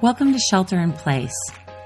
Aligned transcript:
Welcome 0.00 0.32
to 0.32 0.38
Shelter 0.38 0.78
in 0.78 0.92
Place, 0.92 1.34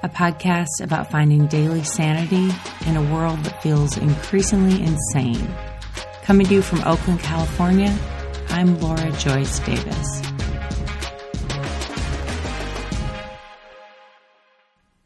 a 0.03 0.09
podcast 0.11 0.83
about 0.83 1.11
finding 1.11 1.47
daily 1.47 1.83
sanity 1.83 2.51
in 2.87 2.97
a 2.99 3.03
world 3.11 3.39
that 3.39 3.63
feels 3.63 3.97
increasingly 3.97 4.83
insane. 4.83 5.49
Coming 6.23 6.47
to 6.49 6.57
you 6.57 6.61
from 6.61 6.83
Oakland, 6.85 7.21
California, 7.21 7.99
I'm 8.51 8.79
Laura 8.81 9.11
Joyce 9.13 9.61
Davis. 9.61 10.23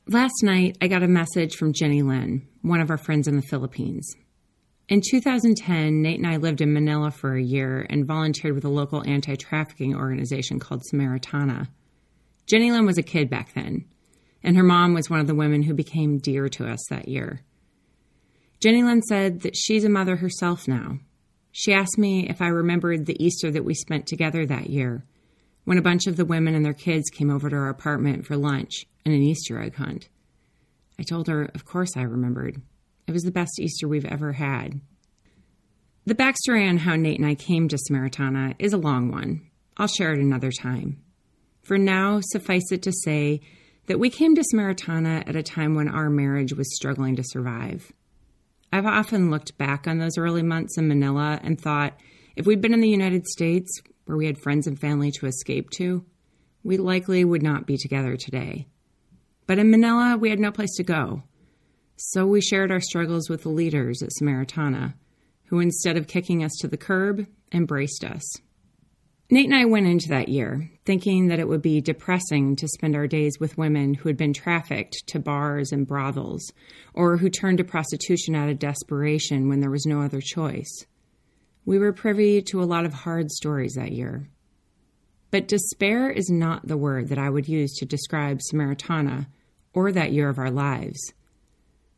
Last 0.09 0.43
night, 0.43 0.77
I 0.81 0.89
got 0.89 1.05
a 1.05 1.09
message 1.09 1.55
from 1.55 1.75
Jenny 1.75 2.03
Lynn, 2.03 2.49
one 2.63 2.81
of 2.81 2.91
our 2.91 2.99
friends 2.99 3.29
in 3.29 3.37
the 3.37 3.43
Philippines. 3.43 4.17
In 4.89 5.01
2010, 5.01 6.03
Nate 6.03 6.19
and 6.19 6.27
I 6.27 6.39
lived 6.39 6.61
in 6.61 6.73
Manila 6.73 7.13
for 7.13 7.37
a 7.37 7.43
year 7.43 7.87
and 7.89 8.05
volunteered 8.05 8.57
with 8.57 8.65
a 8.65 8.69
local 8.69 9.09
anti 9.09 9.37
trafficking 9.37 9.95
organization 9.95 10.59
called 10.59 10.83
Samaritana. 10.93 11.69
Jenny 12.47 12.71
Lynn 12.71 12.87
was 12.87 12.99
a 12.99 13.03
kid 13.03 13.29
back 13.29 13.55
then, 13.55 13.85
and 14.43 14.57
her 14.57 14.63
mom 14.63 14.95
was 14.95 15.11
one 15.11 15.21
of 15.21 15.27
the 15.27 15.35
women 15.35 15.63
who 15.63 15.75
became 15.75 16.19
dear 16.19 16.49
to 16.51 16.67
us 16.67 16.85
that 16.89 17.09
year. 17.09 17.41
Jenny 18.61 18.83
Lynn 18.83 19.03
said 19.03 19.41
that 19.41 19.57
she's 19.57 19.85
a 19.85 19.89
mother 19.89 20.17
herself 20.17 20.69
now. 20.69 20.99
She 21.51 21.73
asked 21.73 21.99
me 21.99 22.29
if 22.29 22.41
I 22.41 22.49
remembered 22.49 23.07
the 23.07 23.23
Easter 23.23 23.51
that 23.51 23.65
we 23.65 23.75
spent 23.75 24.07
together 24.07 24.47
that 24.47 24.71
year, 24.71 25.05
when 25.65 25.79
a 25.79 25.83
bunch 25.83 26.07
of 26.07 26.17
the 26.17 26.25
women 26.25 26.55
and 26.55 26.65
their 26.65 26.73
kids 26.73 27.11
came 27.11 27.31
over 27.31 27.51
to 27.51 27.57
our 27.57 27.69
apartment 27.69 28.25
for 28.25 28.37
lunch 28.37 28.87
and 29.05 29.13
an 29.13 29.23
Easter 29.23 29.61
egg 29.61 29.75
hunt. 29.75 30.09
I 30.99 31.03
told 31.03 31.27
her, 31.27 31.51
of 31.55 31.65
course 31.65 31.97
I 31.97 32.03
remembered. 32.03 32.61
It 33.07 33.13
was 33.13 33.25
the 33.25 33.33
best 33.33 33.59
Easter 33.61 33.89
we've 33.89 34.05
ever 34.05 34.33
had. 34.33 34.81
The 36.05 36.15
backstory 36.15 36.69
on 36.69 36.79
how 36.79 36.95
Nate 36.95 37.19
and 37.19 37.29
I 37.29 37.35
came 37.35 37.67
to 37.69 37.77
Samaritana 37.77 38.55
is 38.61 38.73
a 38.73 38.79
long 38.79 39.11
one. 39.11 39.51
I'll 39.77 39.89
share 39.89 40.13
it 40.13 40.21
another 40.21 40.53
time. 40.53 41.03
For 41.67 41.79
now, 41.79 42.21
suffice 42.23 42.71
it 42.71 42.83
to 42.83 42.93
say 42.93 43.41
that 43.87 43.99
we 43.99 44.09
came 44.09 44.37
to 44.37 44.45
Samaritana 44.55 45.29
at 45.29 45.35
a 45.35 45.43
time 45.43 45.75
when 45.75 45.89
our 45.89 46.09
marriage 46.09 46.53
was 46.53 46.77
struggling 46.77 47.17
to 47.17 47.25
survive. 47.25 47.93
I've 48.73 48.87
often 48.87 49.33
looked 49.33 49.59
back 49.59 49.89
on 49.89 49.99
those 49.99 50.17
early 50.17 50.45
months 50.45 50.79
in 50.79 50.87
Manila 50.87 51.41
and 51.43 51.61
thought 51.61 51.99
if 52.37 52.47
we'd 52.47 52.61
been 52.61 52.73
in 52.73 52.83
the 52.83 52.89
United 52.89 53.27
States, 53.27 53.81
where 54.05 54.17
we 54.17 54.27
had 54.27 54.39
friends 54.39 54.69
and 54.69 54.79
family 54.79 55.11
to 55.19 55.27
escape 55.27 55.71
to, 55.71 56.05
we 56.63 56.77
likely 56.77 57.25
would 57.25 57.43
not 57.43 57.67
be 57.67 57.77
together 57.77 58.17
today. 58.17 58.69
But 59.49 59.59
in 59.59 59.69
Manila, 59.69 60.17
we 60.17 60.31
had 60.31 60.39
no 60.39 60.53
place 60.53 60.77
to 60.77 60.85
go. 60.85 61.25
So 61.97 62.27
we 62.27 62.41
shared 62.41 62.71
our 62.71 62.81
struggles 62.81 63.29
with 63.29 63.43
the 63.43 63.49
leaders 63.49 64.05
at 64.05 64.11
Samaritana, 64.23 64.95
who 65.47 65.59
instead 65.59 65.97
of 65.97 66.07
kicking 66.07 66.45
us 66.45 66.53
to 66.61 66.69
the 66.69 66.77
curb, 66.77 67.27
embraced 67.51 68.05
us. 68.05 68.23
Nate 69.29 69.47
and 69.47 69.57
I 69.57 69.65
went 69.65 69.89
into 69.89 70.09
that 70.11 70.29
year 70.29 70.71
thinking 70.85 71.27
that 71.27 71.41
it 71.41 71.49
would 71.49 71.63
be 71.63 71.81
depressing 71.81 72.55
to 72.55 72.69
spend 72.69 72.95
our 72.95 73.09
days 73.09 73.41
with 73.41 73.59
women 73.59 73.93
who 73.93 74.09
had 74.09 74.17
been 74.17 74.33
trafficked 74.33 75.03
to 75.09 75.19
bars 75.19 75.73
and 75.73 75.85
brothels, 75.85 76.53
or 76.95 77.17
who 77.17 77.29
turned 77.29 77.59
to 77.59 77.65
prostitution 77.65 78.37
out 78.37 78.49
of 78.49 78.61
desperation 78.61 79.49
when 79.49 79.59
there 79.59 79.71
was 79.71 79.85
no 79.85 80.01
other 80.01 80.21
choice. 80.21 80.87
We 81.65 81.81
were 81.81 81.93
privy 81.93 82.41
to 82.43 82.63
a 82.63 82.65
lot 82.65 82.85
of 82.85 82.93
hard 82.93 83.33
stories 83.33 83.75
that 83.75 83.91
year. 83.91 84.29
But 85.33 85.49
despair 85.49 86.09
is 86.09 86.31
not 86.31 86.69
the 86.69 86.77
word 86.77 87.09
that 87.09 87.19
I 87.19 87.29
would 87.29 87.49
use 87.49 87.75
to 87.79 87.85
describe 87.85 88.39
Samaritana 88.39 89.27
or 89.75 89.91
that 89.91 90.13
year 90.13 90.29
of 90.29 90.39
our 90.39 90.53
lives. 90.53 91.13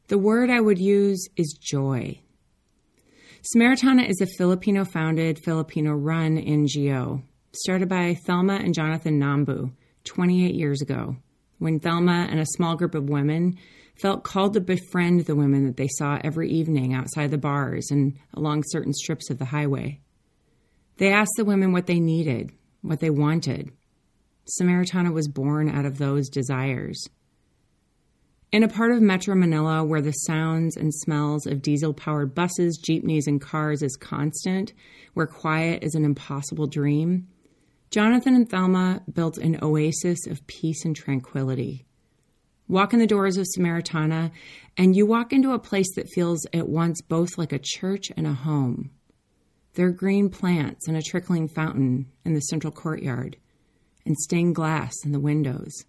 The 0.07 0.17
word 0.17 0.49
I 0.49 0.63
would 0.63 0.79
use 0.79 1.29
is 1.37 1.59
joy. 1.61 2.23
Samaritana 3.43 4.09
is 4.09 4.21
a 4.21 4.27
Filipino 4.27 4.85
founded, 4.85 5.39
Filipino 5.45 5.93
run 5.93 6.39
NGO 6.39 7.23
started 7.53 7.89
by 7.89 8.15
Thelma 8.27 8.55
and 8.55 8.75
Jonathan 8.75 9.21
Nambu 9.21 9.73
28 10.05 10.55
years 10.55 10.83
ago 10.83 11.17
when 11.59 11.79
Thelma 11.79 12.27
and 12.31 12.41
a 12.41 12.47
small 12.47 12.77
group 12.77 12.97
of 12.97 13.09
women 13.09 13.57
felt 14.01 14.25
called 14.25 14.55
to 14.55 14.61
befriend 14.61 15.27
the 15.27 15.37
women 15.37 15.67
that 15.67 15.77
they 15.77 15.89
saw 15.89 16.19
every 16.23 16.51
evening 16.51 16.95
outside 16.95 17.31
the 17.31 17.39
bars 17.39 17.89
and 17.91 18.19
along 18.35 18.65
certain 18.67 18.93
strips 18.93 19.31
of 19.31 19.39
the 19.39 19.45
highway. 19.45 20.01
They 20.97 21.13
asked 21.13 21.35
the 21.37 21.45
women 21.45 21.73
what 21.73 21.87
they 21.87 22.01
needed, 22.01 22.51
what 22.83 22.99
they 22.99 23.11
wanted. 23.11 23.71
Samaritana 24.61 25.13
was 25.13 25.29
born 25.29 25.69
out 25.69 25.87
of 25.87 25.99
those 25.99 26.29
desires. 26.29 27.09
In 28.51 28.63
a 28.63 28.69
part 28.69 28.93
of 28.93 29.03
Metro 29.03 29.35
Manila 29.35 29.85
where 29.85 30.01
the 30.01 30.13
sounds 30.13 30.75
and 30.75 30.95
smells 30.95 31.47
of 31.47 31.61
diesel 31.61 31.93
powered 31.93 32.35
buses, 32.35 32.79
jeepneys, 32.83 33.27
and 33.27 33.39
cars 33.39 33.83
is 33.83 33.95
constant, 33.95 34.73
where 35.13 35.27
quiet 35.27 35.83
is 35.83 35.95
an 35.95 36.03
impossible 36.03 36.67
dream, 36.67 37.29
Jonathan 37.91 38.35
and 38.35 38.49
Thelma 38.49 39.03
built 39.13 39.37
an 39.37 39.59
oasis 39.61 40.27
of 40.27 40.47
peace 40.47 40.87
and 40.87 40.97
tranquility. 40.97 41.85
Walk 42.69 42.95
in 42.95 43.01
the 43.01 43.07
doors 43.07 43.37
of 43.37 43.47
Samaritana, 43.55 44.31
and 44.79 44.97
you 44.97 45.05
walk 45.05 45.35
into 45.35 45.53
a 45.53 45.59
place 45.59 45.95
that 45.97 46.09
feels 46.09 46.47
at 46.55 46.71
once 46.71 47.03
both 47.03 47.37
like 47.37 47.53
a 47.53 47.61
church 47.63 48.07
and 48.17 48.27
a 48.27 48.33
home. 48.33 48.91
There 49.75 49.89
are 49.89 49.93
green 49.93 50.31
plants 50.31 50.89
and 50.89 50.97
a 50.97 51.03
trickling 51.03 51.49
fountain 51.49 52.07
in 52.25 52.33
the 52.33 52.41
central 52.41 52.73
courtyard, 52.73 53.37
and 54.07 54.17
stained 54.17 54.55
glass 54.55 54.95
in 55.05 55.13
the 55.13 55.21
windows. 55.21 55.85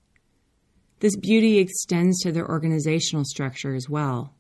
This 0.99 1.15
beauty 1.15 1.59
extends 1.59 2.19
to 2.21 2.31
their 2.31 2.49
organizational 2.49 3.23
structure 3.23 3.73
as 3.73 3.89
well. 3.89 4.33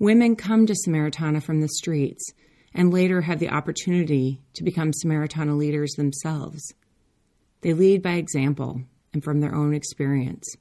Women 0.00 0.34
come 0.34 0.66
to 0.66 0.74
Samaritana 0.74 1.42
from 1.42 1.60
the 1.60 1.68
streets 1.68 2.32
and 2.74 2.92
later 2.92 3.20
have 3.20 3.38
the 3.38 3.50
opportunity 3.50 4.40
to 4.54 4.64
become 4.64 4.90
Samaritana 4.92 5.56
leaders 5.56 5.92
themselves. 5.92 6.74
They 7.60 7.72
lead 7.72 8.02
by 8.02 8.14
example 8.14 8.82
and 9.12 9.22
from 9.22 9.40
their 9.40 9.54
own 9.54 9.74
experience. 9.74 10.56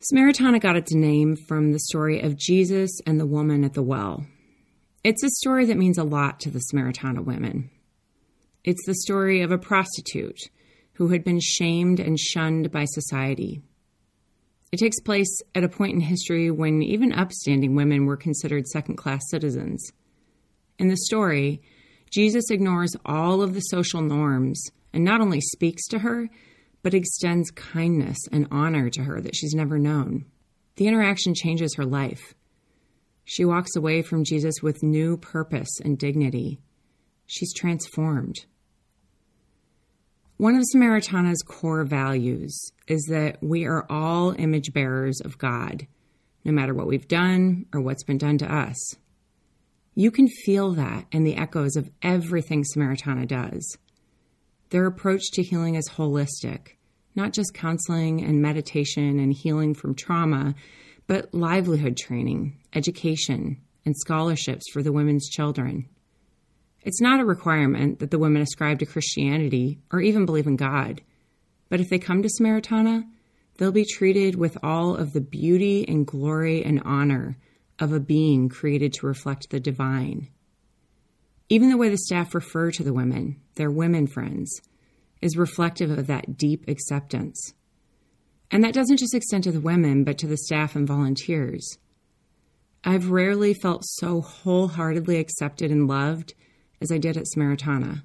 Samaritana 0.00 0.60
got 0.60 0.76
its 0.76 0.94
name 0.94 1.36
from 1.36 1.72
the 1.72 1.80
story 1.80 2.20
of 2.20 2.38
Jesus 2.38 3.00
and 3.06 3.18
the 3.18 3.26
woman 3.26 3.64
at 3.64 3.74
the 3.74 3.82
well. 3.82 4.24
It's 5.04 5.24
a 5.24 5.30
story 5.30 5.66
that 5.66 5.76
means 5.76 5.98
a 5.98 6.04
lot 6.04 6.40
to 6.40 6.50
the 6.50 6.62
Samaritana 6.72 7.24
women. 7.24 7.70
It's 8.64 8.84
the 8.86 8.94
story 8.94 9.42
of 9.42 9.50
a 9.50 9.58
prostitute 9.58 10.38
who 10.94 11.08
had 11.08 11.24
been 11.24 11.40
shamed 11.40 12.00
and 12.00 12.18
shunned 12.18 12.70
by 12.70 12.84
society 12.84 13.62
it 14.70 14.78
takes 14.78 15.00
place 15.00 15.40
at 15.54 15.64
a 15.64 15.68
point 15.68 15.94
in 15.94 16.00
history 16.00 16.50
when 16.50 16.82
even 16.82 17.12
upstanding 17.12 17.74
women 17.74 18.06
were 18.06 18.16
considered 18.16 18.66
second 18.66 18.96
class 18.96 19.22
citizens. 19.30 19.92
In 20.78 20.88
the 20.88 20.96
story, 20.96 21.62
Jesus 22.10 22.50
ignores 22.50 22.94
all 23.04 23.42
of 23.42 23.54
the 23.54 23.60
social 23.60 24.02
norms 24.02 24.62
and 24.92 25.04
not 25.04 25.20
only 25.20 25.40
speaks 25.40 25.86
to 25.88 26.00
her, 26.00 26.28
but 26.82 26.94
extends 26.94 27.50
kindness 27.50 28.18
and 28.30 28.46
honor 28.50 28.88
to 28.90 29.02
her 29.02 29.20
that 29.20 29.36
she's 29.36 29.54
never 29.54 29.78
known. 29.78 30.24
The 30.76 30.86
interaction 30.86 31.34
changes 31.34 31.74
her 31.74 31.84
life. 31.84 32.34
She 33.24 33.44
walks 33.44 33.74
away 33.76 34.02
from 34.02 34.24
Jesus 34.24 34.62
with 34.62 34.82
new 34.82 35.16
purpose 35.16 35.80
and 35.84 35.98
dignity. 35.98 36.60
She's 37.26 37.52
transformed. 37.52 38.46
One 40.38 40.54
of 40.54 40.62
Samaritana's 40.70 41.42
core 41.42 41.82
values 41.82 42.56
is 42.86 43.04
that 43.10 43.42
we 43.42 43.64
are 43.64 43.84
all 43.90 44.36
image 44.38 44.72
bearers 44.72 45.20
of 45.20 45.36
God, 45.36 45.88
no 46.44 46.52
matter 46.52 46.72
what 46.72 46.86
we've 46.86 47.08
done 47.08 47.66
or 47.74 47.80
what's 47.80 48.04
been 48.04 48.18
done 48.18 48.38
to 48.38 48.54
us. 48.54 48.94
You 49.96 50.12
can 50.12 50.28
feel 50.28 50.74
that 50.74 51.06
in 51.10 51.24
the 51.24 51.34
echoes 51.34 51.74
of 51.74 51.90
everything 52.02 52.62
Samaritana 52.62 53.26
does. 53.26 53.78
Their 54.70 54.86
approach 54.86 55.28
to 55.32 55.42
healing 55.42 55.74
is 55.74 55.88
holistic, 55.88 56.76
not 57.16 57.32
just 57.32 57.52
counseling 57.52 58.22
and 58.22 58.40
meditation 58.40 59.18
and 59.18 59.32
healing 59.32 59.74
from 59.74 59.96
trauma, 59.96 60.54
but 61.08 61.34
livelihood 61.34 61.96
training, 61.96 62.60
education, 62.74 63.60
and 63.84 63.96
scholarships 63.96 64.70
for 64.72 64.84
the 64.84 64.92
women's 64.92 65.28
children. 65.28 65.88
It's 66.88 67.02
not 67.02 67.20
a 67.20 67.24
requirement 67.26 67.98
that 67.98 68.10
the 68.10 68.18
women 68.18 68.40
ascribe 68.40 68.78
to 68.78 68.86
Christianity 68.86 69.78
or 69.92 70.00
even 70.00 70.24
believe 70.24 70.46
in 70.46 70.56
God. 70.56 71.02
But 71.68 71.80
if 71.80 71.90
they 71.90 71.98
come 71.98 72.22
to 72.22 72.30
Samaritana, 72.30 73.04
they'll 73.58 73.72
be 73.72 73.84
treated 73.84 74.36
with 74.36 74.56
all 74.62 74.96
of 74.96 75.12
the 75.12 75.20
beauty 75.20 75.86
and 75.86 76.06
glory 76.06 76.64
and 76.64 76.80
honor 76.86 77.36
of 77.78 77.92
a 77.92 78.00
being 78.00 78.48
created 78.48 78.94
to 78.94 79.06
reflect 79.06 79.50
the 79.50 79.60
divine. 79.60 80.30
Even 81.50 81.68
the 81.68 81.76
way 81.76 81.90
the 81.90 81.98
staff 81.98 82.34
refer 82.34 82.70
to 82.70 82.82
the 82.82 82.94
women, 82.94 83.38
their 83.56 83.70
women 83.70 84.06
friends, 84.06 84.50
is 85.20 85.36
reflective 85.36 85.90
of 85.90 86.06
that 86.06 86.38
deep 86.38 86.66
acceptance. 86.68 87.52
And 88.50 88.64
that 88.64 88.72
doesn't 88.72 88.96
just 88.96 89.14
extend 89.14 89.44
to 89.44 89.52
the 89.52 89.60
women, 89.60 90.04
but 90.04 90.16
to 90.16 90.26
the 90.26 90.38
staff 90.38 90.74
and 90.74 90.88
volunteers. 90.88 91.76
I've 92.82 93.10
rarely 93.10 93.52
felt 93.52 93.84
so 93.84 94.22
wholeheartedly 94.22 95.18
accepted 95.18 95.70
and 95.70 95.86
loved 95.86 96.32
as 96.80 96.92
I 96.92 96.98
did 96.98 97.16
at 97.16 97.26
Samaritana. 97.34 98.02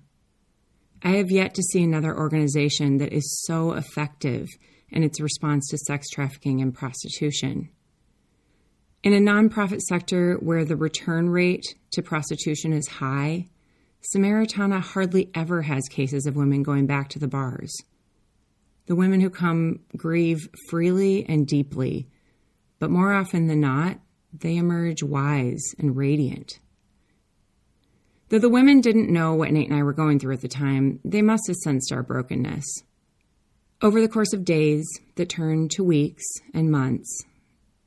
I 1.01 1.17
have 1.17 1.31
yet 1.31 1.53
to 1.55 1.63
see 1.63 1.83
another 1.83 2.17
organization 2.17 2.97
that 2.97 3.11
is 3.11 3.43
so 3.45 3.73
effective 3.73 4.47
in 4.89 5.03
its 5.03 5.19
response 5.19 5.67
to 5.69 5.77
sex 5.77 6.07
trafficking 6.09 6.61
and 6.61 6.73
prostitution. 6.73 7.69
In 9.03 9.13
a 9.13 9.17
nonprofit 9.17 9.81
sector 9.81 10.35
where 10.35 10.63
the 10.63 10.77
return 10.77 11.29
rate 11.29 11.65
to 11.91 12.01
prostitution 12.01 12.71
is 12.71 12.87
high, 12.87 13.47
Samaritana 14.15 14.79
hardly 14.79 15.29
ever 15.35 15.61
has 15.63 15.83
cases 15.89 16.25
of 16.25 16.37
women 16.37 16.63
going 16.63 16.85
back 16.85 17.09
to 17.09 17.19
the 17.19 17.27
bars. 17.27 17.75
The 18.85 18.95
women 18.95 19.19
who 19.19 19.29
come 19.29 19.79
grieve 19.95 20.47
freely 20.69 21.25
and 21.27 21.47
deeply, 21.47 22.07
but 22.79 22.91
more 22.91 23.13
often 23.13 23.47
than 23.47 23.59
not, 23.59 23.99
they 24.33 24.57
emerge 24.57 25.03
wise 25.03 25.63
and 25.77 25.95
radiant. 25.95 26.59
Though 28.29 28.39
the 28.39 28.49
women 28.49 28.81
didn't 28.81 29.11
know 29.11 29.35
what 29.35 29.51
Nate 29.51 29.69
and 29.69 29.77
I 29.77 29.83
were 29.83 29.93
going 29.93 30.19
through 30.19 30.33
at 30.33 30.41
the 30.41 30.47
time, 30.47 30.99
they 31.03 31.21
must 31.21 31.47
have 31.47 31.55
sensed 31.57 31.91
our 31.91 32.03
brokenness. 32.03 32.65
Over 33.81 34.01
the 34.01 34.07
course 34.07 34.33
of 34.33 34.45
days 34.45 34.87
that 35.15 35.29
turned 35.29 35.71
to 35.71 35.83
weeks 35.83 36.23
and 36.53 36.71
months, 36.71 37.25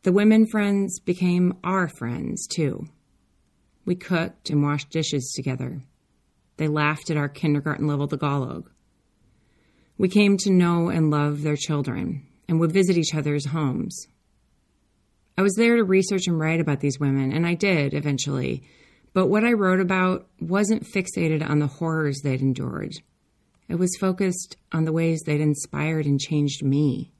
the 0.02 0.12
women 0.12 0.46
friends 0.46 1.00
became 1.00 1.54
our 1.64 1.88
friends 1.88 2.46
too. 2.46 2.86
We 3.84 3.94
cooked 3.96 4.50
and 4.50 4.62
washed 4.62 4.90
dishes 4.90 5.32
together. 5.34 5.82
They 6.58 6.68
laughed 6.68 7.10
at 7.10 7.16
our 7.16 7.28
kindergarten 7.28 7.86
level 7.86 8.08
Tagalog. 8.08 8.70
We 9.98 10.08
came 10.08 10.36
to 10.38 10.52
know 10.52 10.90
and 10.90 11.10
love 11.10 11.42
their 11.42 11.56
children 11.56 12.26
and 12.48 12.60
would 12.60 12.72
visit 12.72 12.96
each 12.98 13.14
other's 13.14 13.46
homes. 13.46 14.06
I 15.38 15.42
was 15.42 15.54
there 15.54 15.76
to 15.76 15.84
research 15.84 16.26
and 16.26 16.38
write 16.38 16.60
about 16.60 16.80
these 16.80 17.00
women, 17.00 17.32
and 17.32 17.46
I 17.46 17.54
did 17.54 17.94
eventually, 17.94 18.62
but 19.16 19.28
what 19.28 19.44
I 19.44 19.54
wrote 19.54 19.80
about 19.80 20.28
wasn't 20.40 20.84
fixated 20.84 21.42
on 21.42 21.58
the 21.58 21.66
horrors 21.66 22.20
they'd 22.20 22.42
endured. 22.42 22.92
It 23.66 23.76
was 23.76 23.96
focused 23.98 24.58
on 24.72 24.84
the 24.84 24.92
ways 24.92 25.22
they'd 25.22 25.40
inspired 25.40 26.04
and 26.04 26.20
changed 26.20 26.62
me. 26.62 27.14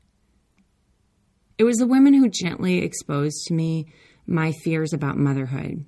It 1.56 1.64
was 1.64 1.78
the 1.78 1.86
women 1.86 2.12
who 2.12 2.28
gently 2.28 2.82
exposed 2.84 3.46
to 3.46 3.54
me 3.54 3.86
my 4.26 4.52
fears 4.62 4.92
about 4.92 5.16
motherhood, 5.16 5.86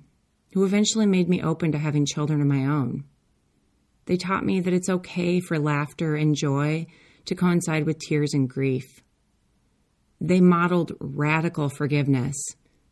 who 0.53 0.65
eventually 0.65 1.05
made 1.05 1.29
me 1.29 1.43
open 1.43 1.73
to 1.73 1.77
having 1.77 2.07
children 2.07 2.41
of 2.41 2.47
my 2.47 2.65
own. 2.65 3.03
They 4.07 4.17
taught 4.17 4.43
me 4.43 4.61
that 4.61 4.73
it's 4.73 4.89
okay 4.89 5.39
for 5.39 5.59
laughter 5.59 6.15
and 6.15 6.35
joy 6.35 6.87
to 7.25 7.35
coincide 7.35 7.85
with 7.85 7.99
tears 7.99 8.33
and 8.33 8.49
grief. 8.49 9.03
They 10.19 10.41
modeled 10.41 10.93
radical 10.99 11.69
forgiveness 11.69 12.35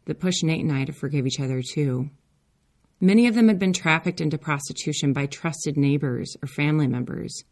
that 0.05 0.19
pushed 0.19 0.43
Nate 0.43 0.63
and 0.63 0.71
I 0.71 0.85
to 0.85 0.93
forgive 0.93 1.25
each 1.25 1.39
other 1.39 1.63
too. 1.63 2.11
Many 2.99 3.27
of 3.27 3.35
them 3.35 3.47
had 3.47 3.59
been 3.59 3.73
trafficked 3.73 4.21
into 4.21 4.37
prostitution 4.37 5.13
by 5.13 5.27
trusted 5.27 5.77
neighbors 5.77 6.35
or 6.41 6.47
family 6.47 6.87
members. 6.87 7.43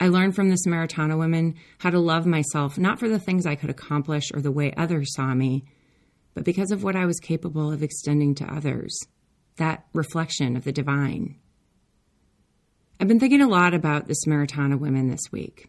I 0.00 0.08
learned 0.08 0.34
from 0.34 0.50
the 0.50 0.58
Samaritana 0.66 1.18
women 1.18 1.54
how 1.78 1.90
to 1.90 1.98
love 1.98 2.26
myself, 2.26 2.76
not 2.76 2.98
for 2.98 3.08
the 3.08 3.20
things 3.20 3.46
I 3.46 3.54
could 3.54 3.70
accomplish 3.70 4.30
or 4.34 4.40
the 4.40 4.52
way 4.52 4.74
others 4.76 5.14
saw 5.14 5.32
me, 5.32 5.64
but 6.34 6.44
because 6.44 6.70
of 6.70 6.82
what 6.82 6.96
I 6.96 7.06
was 7.06 7.18
capable 7.20 7.72
of 7.72 7.82
extending 7.82 8.34
to 8.36 8.52
others 8.52 8.98
that 9.56 9.86
reflection 9.94 10.56
of 10.56 10.64
the 10.64 10.72
divine. 10.72 11.36
I've 13.00 13.08
been 13.08 13.20
thinking 13.20 13.40
a 13.40 13.48
lot 13.48 13.74
about 13.74 14.06
the 14.06 14.14
Samaritana 14.26 14.78
women 14.78 15.08
this 15.08 15.32
week. 15.32 15.68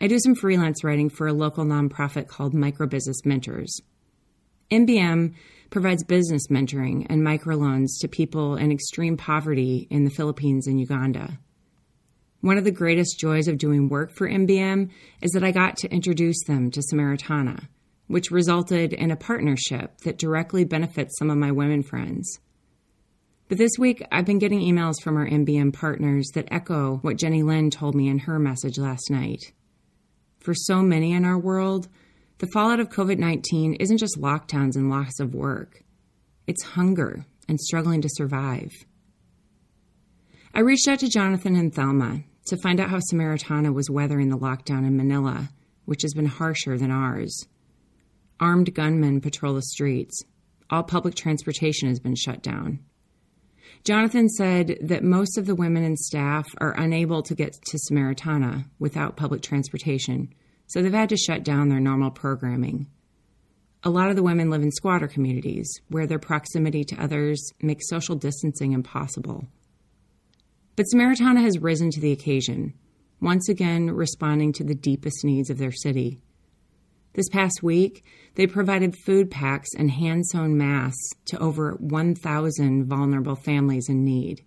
I 0.00 0.06
do 0.06 0.18
some 0.18 0.34
freelance 0.34 0.84
writing 0.84 1.10
for 1.10 1.26
a 1.26 1.32
local 1.32 1.64
nonprofit 1.64 2.28
called 2.28 2.54
Microbusiness 2.54 3.24
Mentors. 3.24 3.80
MBM 4.70 5.34
provides 5.70 6.04
business 6.04 6.48
mentoring 6.48 7.06
and 7.08 7.22
microloans 7.22 7.98
to 8.00 8.08
people 8.08 8.56
in 8.56 8.72
extreme 8.72 9.16
poverty 9.16 9.86
in 9.90 10.04
the 10.04 10.10
Philippines 10.10 10.66
and 10.66 10.80
Uganda. 10.80 11.38
One 12.40 12.58
of 12.58 12.64
the 12.64 12.70
greatest 12.70 13.18
joys 13.18 13.48
of 13.48 13.58
doing 13.58 13.88
work 13.88 14.12
for 14.12 14.28
MBM 14.28 14.90
is 15.20 15.32
that 15.32 15.42
I 15.42 15.50
got 15.50 15.76
to 15.78 15.92
introduce 15.92 16.42
them 16.44 16.70
to 16.70 16.80
Samaritana, 16.80 17.66
which 18.06 18.30
resulted 18.30 18.92
in 18.92 19.10
a 19.10 19.16
partnership 19.16 19.98
that 20.02 20.18
directly 20.18 20.64
benefits 20.64 21.18
some 21.18 21.30
of 21.30 21.38
my 21.38 21.50
women 21.50 21.82
friends. 21.82 22.38
But 23.48 23.58
this 23.58 23.72
week, 23.78 24.04
I've 24.10 24.26
been 24.26 24.38
getting 24.38 24.60
emails 24.60 25.00
from 25.02 25.16
our 25.16 25.26
MBM 25.26 25.72
partners 25.72 26.30
that 26.34 26.48
echo 26.50 26.98
what 27.02 27.16
Jenny 27.16 27.42
Lynn 27.42 27.70
told 27.70 27.94
me 27.94 28.08
in 28.08 28.18
her 28.20 28.38
message 28.38 28.76
last 28.76 29.08
night. 29.10 29.40
For 30.40 30.52
so 30.52 30.82
many 30.82 31.12
in 31.12 31.24
our 31.24 31.38
world, 31.38 31.88
the 32.38 32.46
fallout 32.48 32.80
of 32.80 32.90
COVID 32.90 33.18
19 33.18 33.74
isn't 33.74 33.96
just 33.96 34.20
lockdowns 34.20 34.76
and 34.76 34.90
loss 34.90 35.20
of 35.20 35.34
work, 35.34 35.82
it's 36.46 36.62
hunger 36.62 37.24
and 37.48 37.58
struggling 37.58 38.02
to 38.02 38.08
survive. 38.10 38.72
I 40.54 40.60
reached 40.60 40.86
out 40.86 40.98
to 40.98 41.08
Jonathan 41.08 41.56
and 41.56 41.74
Thelma 41.74 42.24
to 42.46 42.56
find 42.58 42.78
out 42.78 42.90
how 42.90 42.98
Samaritana 42.98 43.72
was 43.72 43.90
weathering 43.90 44.28
the 44.28 44.38
lockdown 44.38 44.86
in 44.86 44.96
Manila, 44.96 45.48
which 45.86 46.02
has 46.02 46.12
been 46.12 46.26
harsher 46.26 46.76
than 46.76 46.90
ours. 46.90 47.46
Armed 48.38 48.74
gunmen 48.74 49.20
patrol 49.22 49.54
the 49.54 49.62
streets. 49.62 50.22
All 50.68 50.82
public 50.82 51.14
transportation 51.14 51.88
has 51.88 52.00
been 52.00 52.16
shut 52.16 52.42
down. 52.42 52.80
Jonathan 53.84 54.28
said 54.28 54.76
that 54.82 55.04
most 55.04 55.38
of 55.38 55.46
the 55.46 55.54
women 55.54 55.84
and 55.84 55.98
staff 55.98 56.46
are 56.58 56.78
unable 56.78 57.22
to 57.22 57.34
get 57.34 57.52
to 57.68 57.78
Samaritana 57.90 58.66
without 58.78 59.16
public 59.16 59.42
transportation 59.42 60.34
so 60.66 60.82
they've 60.82 60.92
had 60.92 61.08
to 61.10 61.16
shut 61.16 61.44
down 61.44 61.68
their 61.68 61.80
normal 61.80 62.10
programming. 62.10 62.88
A 63.82 63.90
lot 63.90 64.10
of 64.10 64.16
the 64.16 64.22
women 64.22 64.50
live 64.50 64.62
in 64.62 64.72
squatter 64.72 65.06
communities 65.06 65.68
where 65.88 66.06
their 66.06 66.18
proximity 66.18 66.82
to 66.84 67.00
others 67.00 67.52
makes 67.62 67.88
social 67.88 68.16
distancing 68.16 68.72
impossible. 68.72 69.46
But 70.74 70.86
Samaritana 70.92 71.40
has 71.42 71.60
risen 71.60 71.90
to 71.90 72.00
the 72.00 72.12
occasion, 72.12 72.74
once 73.20 73.48
again 73.48 73.90
responding 73.90 74.52
to 74.54 74.64
the 74.64 74.74
deepest 74.74 75.24
needs 75.24 75.50
of 75.50 75.58
their 75.58 75.72
city. 75.72 76.20
This 77.14 77.28
past 77.30 77.62
week, 77.62 78.04
they 78.34 78.46
provided 78.46 78.94
food 79.06 79.30
packs 79.30 79.70
and 79.78 79.90
hand 79.90 80.26
sewn 80.26 80.58
masks 80.58 81.10
to 81.26 81.38
over 81.38 81.72
1,000 81.78 82.84
vulnerable 82.84 83.36
families 83.36 83.88
in 83.88 84.04
need. 84.04 84.44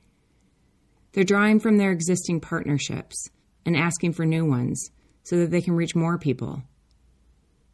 They're 1.13 1.23
drawing 1.23 1.59
from 1.59 1.77
their 1.77 1.91
existing 1.91 2.41
partnerships 2.41 3.29
and 3.65 3.75
asking 3.75 4.13
for 4.13 4.25
new 4.25 4.45
ones 4.45 4.91
so 5.23 5.37
that 5.37 5.51
they 5.51 5.61
can 5.61 5.75
reach 5.75 5.95
more 5.95 6.17
people. 6.17 6.63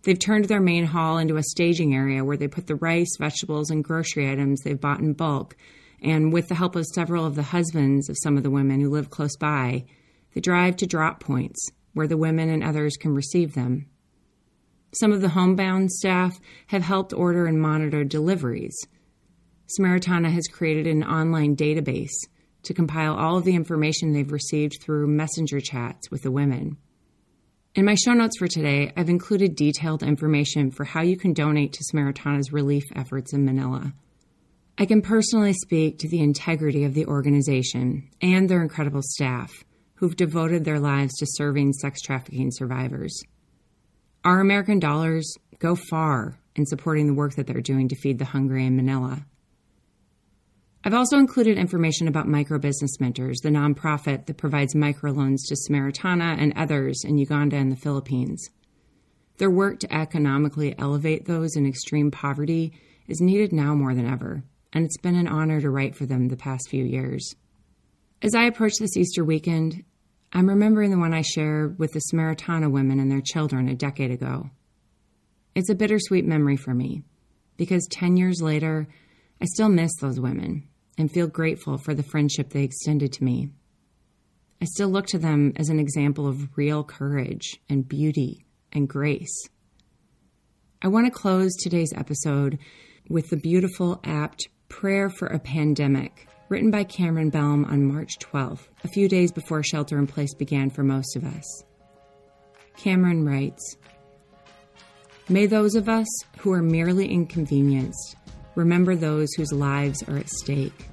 They've 0.03 0.19
turned 0.19 0.45
their 0.45 0.61
main 0.61 0.85
hall 0.85 1.17
into 1.17 1.37
a 1.37 1.43
staging 1.43 1.95
area 1.95 2.23
where 2.23 2.37
they 2.37 2.47
put 2.47 2.67
the 2.67 2.75
rice, 2.75 3.17
vegetables, 3.19 3.71
and 3.71 3.83
grocery 3.83 4.29
items 4.29 4.61
they've 4.61 4.79
bought 4.79 4.99
in 4.99 5.13
bulk. 5.13 5.55
And 6.01 6.31
with 6.31 6.47
the 6.47 6.55
help 6.55 6.75
of 6.75 6.85
several 6.85 7.25
of 7.25 7.35
the 7.35 7.41
husbands 7.41 8.07
of 8.07 8.17
some 8.21 8.37
of 8.37 8.43
the 8.43 8.51
women 8.51 8.79
who 8.79 8.91
live 8.91 9.09
close 9.09 9.35
by, 9.35 9.85
they 10.33 10.41
drive 10.41 10.75
to 10.77 10.85
drop 10.85 11.21
points 11.21 11.71
where 11.93 12.07
the 12.07 12.17
women 12.17 12.49
and 12.49 12.63
others 12.63 12.97
can 12.97 13.15
receive 13.15 13.55
them. 13.55 13.87
Some 14.93 15.11
of 15.11 15.21
the 15.21 15.29
homebound 15.29 15.91
staff 15.91 16.39
have 16.67 16.83
helped 16.83 17.11
order 17.11 17.47
and 17.47 17.59
monitor 17.59 18.03
deliveries. 18.03 18.77
Samaritana 19.79 20.31
has 20.31 20.47
created 20.47 20.85
an 20.85 21.03
online 21.03 21.55
database 21.55 22.13
to 22.63 22.73
compile 22.73 23.15
all 23.15 23.37
of 23.37 23.43
the 23.43 23.55
information 23.55 24.13
they've 24.13 24.31
received 24.31 24.81
through 24.81 25.07
messenger 25.07 25.59
chats 25.59 26.11
with 26.11 26.21
the 26.21 26.31
women. 26.31 26.77
In 27.75 27.83
my 27.83 27.95
show 27.95 28.13
notes 28.13 28.37
for 28.37 28.47
today, 28.47 28.93
I've 28.95 29.09
included 29.09 29.57
detailed 29.57 30.01
information 30.01 30.71
for 30.71 30.85
how 30.85 31.01
you 31.01 31.17
can 31.17 31.33
donate 31.33 31.73
to 31.73 31.83
Samaritana's 31.83 32.53
relief 32.53 32.85
efforts 32.95 33.33
in 33.33 33.43
Manila. 33.43 33.91
I 34.77 34.85
can 34.85 35.01
personally 35.01 35.51
speak 35.51 35.99
to 35.99 36.07
the 36.07 36.21
integrity 36.21 36.85
of 36.85 36.93
the 36.93 37.05
organization 37.05 38.09
and 38.21 38.47
their 38.47 38.61
incredible 38.61 39.01
staff 39.03 39.51
who've 39.95 40.15
devoted 40.15 40.63
their 40.63 40.79
lives 40.79 41.15
to 41.15 41.25
serving 41.27 41.73
sex 41.73 41.99
trafficking 42.01 42.49
survivors. 42.49 43.21
Our 44.23 44.39
American 44.39 44.79
dollars 44.79 45.29
go 45.59 45.75
far 45.75 46.39
in 46.55 46.65
supporting 46.65 47.07
the 47.07 47.13
work 47.13 47.35
that 47.35 47.45
they're 47.45 47.59
doing 47.59 47.89
to 47.89 47.97
feed 47.97 48.19
the 48.19 48.25
hungry 48.25 48.65
in 48.65 48.77
Manila. 48.77 49.25
I've 50.87 50.93
also 50.93 51.17
included 51.17 51.57
information 51.57 52.07
about 52.07 52.27
Microbusiness 52.27 52.99
Mentors, 52.99 53.39
the 53.39 53.49
nonprofit 53.49 54.27
that 54.27 54.37
provides 54.37 54.75
microloans 54.75 55.39
to 55.47 55.55
Samaritana 55.55 56.39
and 56.39 56.53
others 56.55 57.01
in 57.03 57.17
Uganda 57.17 57.55
and 57.55 57.71
the 57.71 57.75
Philippines. 57.75 58.51
Their 59.37 59.49
work 59.49 59.79
to 59.79 59.91
economically 59.91 60.77
elevate 60.77 61.25
those 61.25 61.55
in 61.55 61.65
extreme 61.65 62.11
poverty 62.11 62.71
is 63.07 63.19
needed 63.19 63.51
now 63.51 63.73
more 63.73 63.95
than 63.95 64.05
ever, 64.05 64.43
and 64.73 64.85
it's 64.85 64.99
been 64.99 65.15
an 65.15 65.27
honor 65.27 65.59
to 65.59 65.71
write 65.71 65.95
for 65.95 66.05
them 66.05 66.27
the 66.27 66.37
past 66.37 66.69
few 66.69 66.83
years. 66.83 67.33
As 68.21 68.35
I 68.35 68.43
approach 68.43 68.73
this 68.79 68.95
Easter 68.95 69.25
weekend, 69.25 69.83
I'm 70.33 70.47
remembering 70.47 70.91
the 70.91 70.99
one 70.99 71.15
I 71.15 71.23
shared 71.23 71.79
with 71.79 71.93
the 71.93 72.01
Samaritana 72.13 72.69
women 72.69 72.99
and 72.99 73.11
their 73.11 73.23
children 73.25 73.69
a 73.69 73.75
decade 73.75 74.11
ago. 74.11 74.51
It's 75.55 75.71
a 75.71 75.75
bittersweet 75.75 76.25
memory 76.25 76.57
for 76.57 76.75
me 76.75 77.01
because 77.57 77.87
10 77.89 78.17
years 78.17 78.39
later, 78.39 78.87
I 79.41 79.45
still 79.45 79.69
miss 79.69 79.91
those 79.99 80.19
women 80.19 80.67
and 80.97 81.11
feel 81.11 81.27
grateful 81.27 81.77
for 81.77 81.93
the 81.93 82.03
friendship 82.03 82.49
they 82.49 82.63
extended 82.63 83.13
to 83.13 83.23
me. 83.23 83.49
I 84.61 84.65
still 84.65 84.89
look 84.89 85.07
to 85.07 85.17
them 85.17 85.53
as 85.57 85.69
an 85.69 85.79
example 85.79 86.27
of 86.27 86.57
real 86.57 86.83
courage 86.83 87.59
and 87.69 87.87
beauty 87.87 88.45
and 88.71 88.87
grace. 88.87 89.49
I 90.81 90.87
want 90.87 91.07
to 91.07 91.11
close 91.11 91.53
today's 91.55 91.93
episode 91.95 92.59
with 93.09 93.29
the 93.29 93.37
beautiful, 93.37 93.99
apt 94.03 94.47
Prayer 94.69 95.09
for 95.09 95.27
a 95.27 95.39
Pandemic, 95.39 96.27
written 96.49 96.71
by 96.71 96.83
Cameron 96.83 97.29
Bellm 97.29 97.65
on 97.65 97.85
March 97.85 98.17
12th, 98.19 98.67
a 98.83 98.87
few 98.87 99.07
days 99.07 99.31
before 99.31 99.63
shelter 99.63 99.97
in 99.97 100.07
place 100.07 100.33
began 100.33 100.69
for 100.69 100.83
most 100.83 101.15
of 101.15 101.23
us. 101.23 101.63
Cameron 102.77 103.25
writes 103.25 103.77
May 105.29 105.45
those 105.45 105.75
of 105.75 105.87
us 105.87 106.07
who 106.39 106.51
are 106.51 106.61
merely 106.61 107.07
inconvenienced 107.07 108.15
remember 108.55 108.95
those 108.95 109.31
whose 109.33 109.51
lives 109.51 110.03
are 110.03 110.17
at 110.17 110.29
stake. 110.29 110.87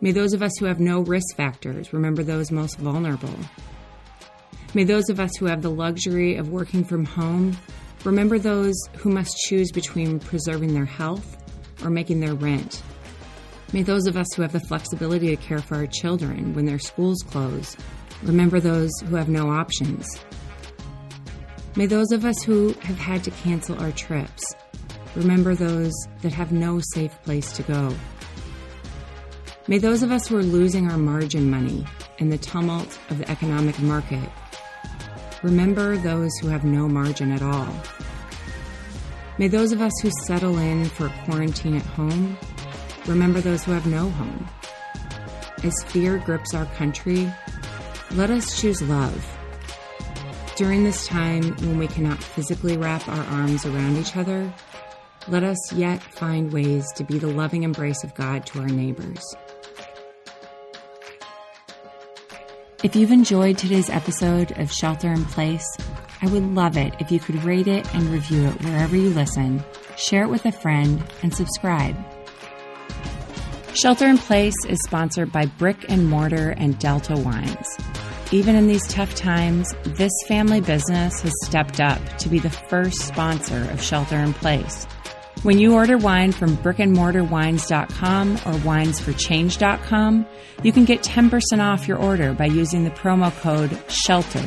May 0.00 0.12
those 0.12 0.32
of 0.32 0.42
us 0.42 0.52
who 0.58 0.66
have 0.66 0.78
no 0.78 1.00
risk 1.00 1.36
factors 1.36 1.92
remember 1.92 2.22
those 2.22 2.52
most 2.52 2.78
vulnerable. 2.78 3.34
May 4.74 4.84
those 4.84 5.08
of 5.08 5.18
us 5.18 5.34
who 5.38 5.46
have 5.46 5.62
the 5.62 5.70
luxury 5.70 6.36
of 6.36 6.50
working 6.50 6.84
from 6.84 7.04
home 7.04 7.56
remember 8.04 8.38
those 8.38 8.76
who 8.98 9.10
must 9.10 9.36
choose 9.38 9.72
between 9.72 10.20
preserving 10.20 10.74
their 10.74 10.84
health 10.84 11.36
or 11.82 11.90
making 11.90 12.20
their 12.20 12.34
rent. 12.34 12.82
May 13.72 13.82
those 13.82 14.06
of 14.06 14.16
us 14.16 14.26
who 14.34 14.42
have 14.42 14.52
the 14.52 14.60
flexibility 14.60 15.34
to 15.34 15.42
care 15.42 15.58
for 15.58 15.74
our 15.74 15.86
children 15.86 16.54
when 16.54 16.64
their 16.64 16.78
schools 16.78 17.22
close 17.26 17.76
remember 18.22 18.60
those 18.60 18.90
who 19.06 19.16
have 19.16 19.28
no 19.28 19.50
options. 19.50 20.18
May 21.76 21.86
those 21.86 22.10
of 22.12 22.24
us 22.24 22.42
who 22.42 22.72
have 22.82 22.98
had 22.98 23.24
to 23.24 23.30
cancel 23.30 23.78
our 23.78 23.92
trips 23.92 24.42
remember 25.14 25.54
those 25.54 25.92
that 26.22 26.32
have 26.32 26.52
no 26.52 26.80
safe 26.92 27.20
place 27.22 27.52
to 27.52 27.62
go. 27.62 27.94
May 29.66 29.78
those 29.78 30.02
of 30.02 30.10
us 30.10 30.26
who 30.26 30.36
are 30.38 30.42
losing 30.42 30.90
our 30.90 30.96
margin 30.96 31.50
money 31.50 31.86
in 32.18 32.30
the 32.30 32.38
tumult 32.38 32.98
of 33.10 33.18
the 33.18 33.30
economic 33.30 33.78
market 33.80 34.28
remember 35.42 35.96
those 35.96 36.30
who 36.38 36.48
have 36.48 36.64
no 36.64 36.88
margin 36.88 37.30
at 37.30 37.42
all. 37.42 37.68
May 39.38 39.48
those 39.48 39.72
of 39.72 39.80
us 39.80 39.92
who 40.02 40.10
settle 40.26 40.58
in 40.58 40.86
for 40.86 41.08
quarantine 41.24 41.76
at 41.76 41.82
home 41.82 42.36
remember 43.06 43.40
those 43.40 43.64
who 43.64 43.72
have 43.72 43.86
no 43.86 44.10
home. 44.10 44.48
As 45.62 45.74
fear 45.84 46.18
grips 46.18 46.54
our 46.54 46.66
country, 46.76 47.32
let 48.12 48.30
us 48.30 48.60
choose 48.60 48.82
love. 48.82 49.26
During 50.56 50.82
this 50.82 51.06
time 51.06 51.56
when 51.58 51.78
we 51.78 51.86
cannot 51.86 52.22
physically 52.22 52.76
wrap 52.76 53.06
our 53.08 53.24
arms 53.26 53.64
around 53.64 53.96
each 53.96 54.16
other, 54.16 54.52
let 55.28 55.42
us 55.42 55.72
yet 55.72 56.02
find 56.02 56.52
ways 56.52 56.90
to 56.92 57.04
be 57.04 57.18
the 57.18 57.28
loving 57.28 57.62
embrace 57.62 58.02
of 58.04 58.14
God 58.14 58.46
to 58.46 58.60
our 58.60 58.66
neighbors. 58.66 59.22
If 62.82 62.94
you've 62.94 63.10
enjoyed 63.10 63.58
today's 63.58 63.90
episode 63.90 64.52
of 64.58 64.72
Shelter 64.72 65.12
in 65.12 65.24
Place, 65.26 65.66
I 66.22 66.28
would 66.28 66.54
love 66.54 66.76
it 66.76 66.94
if 67.00 67.10
you 67.10 67.20
could 67.20 67.42
rate 67.44 67.66
it 67.66 67.92
and 67.94 68.04
review 68.04 68.46
it 68.46 68.62
wherever 68.62 68.96
you 68.96 69.10
listen, 69.10 69.62
share 69.96 70.22
it 70.22 70.28
with 70.28 70.46
a 70.46 70.52
friend, 70.52 71.02
and 71.22 71.34
subscribe. 71.34 71.96
Shelter 73.74 74.06
in 74.06 74.16
Place 74.16 74.56
is 74.68 74.78
sponsored 74.84 75.30
by 75.30 75.46
Brick 75.46 75.90
and 75.90 76.08
Mortar 76.08 76.50
and 76.50 76.78
Delta 76.78 77.14
Wines. 77.14 77.66
Even 78.30 78.56
in 78.56 78.66
these 78.66 78.86
tough 78.88 79.14
times, 79.14 79.74
this 79.84 80.12
family 80.26 80.60
business 80.60 81.20
has 81.22 81.32
stepped 81.44 81.80
up 81.80 82.00
to 82.18 82.28
be 82.28 82.38
the 82.38 82.50
first 82.50 82.98
sponsor 83.00 83.68
of 83.70 83.82
Shelter 83.82 84.16
in 84.16 84.34
Place. 84.34 84.86
When 85.44 85.60
you 85.60 85.74
order 85.74 85.96
wine 85.96 86.32
from 86.32 86.56
brickandmortarwines.com 86.56 88.32
or 88.38 88.58
winesforchange.com, 88.58 90.26
you 90.64 90.72
can 90.72 90.84
get 90.84 91.02
10% 91.02 91.60
off 91.60 91.86
your 91.86 91.96
order 91.96 92.32
by 92.32 92.46
using 92.46 92.82
the 92.82 92.90
promo 92.90 93.30
code 93.40 93.78
SHELTER. 93.88 94.44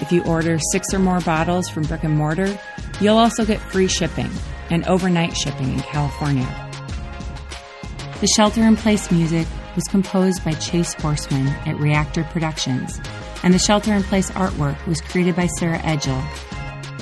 If 0.00 0.12
you 0.12 0.24
order 0.24 0.58
six 0.72 0.94
or 0.94 1.00
more 1.00 1.20
bottles 1.20 1.68
from 1.68 1.82
Brick 1.82 2.02
and 2.04 2.16
Mortar, 2.16 2.58
you'll 2.98 3.18
also 3.18 3.44
get 3.44 3.60
free 3.60 3.88
shipping 3.88 4.30
and 4.70 4.86
overnight 4.86 5.36
shipping 5.36 5.70
in 5.70 5.80
California. 5.80 6.48
The 8.22 8.26
Shelter 8.36 8.62
in 8.62 8.76
Place 8.76 9.10
music 9.10 9.46
was 9.74 9.84
composed 9.84 10.42
by 10.42 10.52
Chase 10.52 10.94
Horseman 10.94 11.48
at 11.66 11.78
Reactor 11.78 12.24
Productions, 12.24 13.02
and 13.42 13.52
the 13.52 13.58
Shelter 13.58 13.92
in 13.92 14.02
Place 14.02 14.30
artwork 14.30 14.86
was 14.86 15.02
created 15.02 15.36
by 15.36 15.46
Sarah 15.58 15.80
Edgel. 15.80 16.22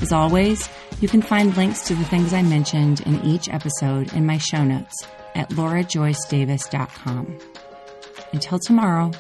As 0.03 0.13
always, 0.13 0.69
you 1.01 1.09
can 1.09 1.23
find 1.23 1.57
links 1.57 1.83
to 1.89 1.95
the 1.95 2.05
things 2.05 2.33
I 2.33 2.43
mentioned 2.43 3.01
in 3.01 3.25
each 3.25 3.49
episode 3.49 4.13
in 4.13 4.27
my 4.27 4.39
show 4.39 4.65
notes 4.65 5.07
at 5.35 5.51
laurajoycedavis.com. 5.51 7.39
Until 8.33 8.59
tomorrow, 8.59 9.11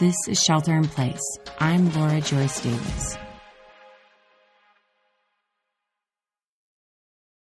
this 0.00 0.16
is 0.28 0.38
Shelter 0.38 0.76
in 0.76 0.88
Place. 0.88 1.20
I'm 1.58 1.92
Laura 1.92 2.20
Joyce 2.20 2.60
Davis. 2.60 3.16